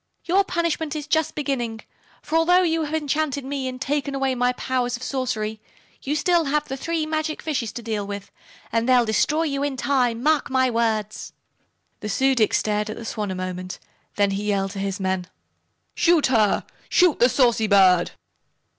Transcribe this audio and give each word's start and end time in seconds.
Your 0.25 0.43
punishment 0.43 0.95
is 0.95 1.05
just 1.05 1.35
beginning, 1.35 1.81
for 2.23 2.35
although 2.35 2.63
you 2.63 2.85
have 2.85 2.95
enchanted 2.95 3.45
me 3.45 3.67
and 3.67 3.79
taken 3.79 4.15
away 4.15 4.33
my 4.33 4.51
powers 4.53 4.97
of 4.97 5.03
sorcery 5.03 5.61
you 6.01 6.13
have 6.15 6.19
still 6.19 6.43
the 6.43 6.75
three 6.75 7.05
magic 7.05 7.39
fishes 7.39 7.71
to 7.73 7.83
deal 7.83 8.07
with, 8.07 8.31
and 8.71 8.89
they'll 8.89 9.05
destroy 9.05 9.43
you 9.43 9.61
in 9.61 9.77
time, 9.77 10.23
mark 10.23 10.49
my 10.49 10.71
words." 10.71 11.33
The 11.99 12.09
Su 12.09 12.33
dic 12.33 12.55
stared 12.55 12.89
at 12.89 12.97
the 12.97 13.05
Swan 13.05 13.29
a 13.29 13.35
moment. 13.35 13.77
Then 14.15 14.31
he 14.31 14.45
yelled 14.45 14.71
to 14.71 14.79
his 14.79 14.99
men: 14.99 15.27
"Shoot 15.93 16.25
her! 16.25 16.65
Shoot 16.89 17.19
the 17.19 17.29
saucy 17.29 17.67
bird!" 17.67 18.09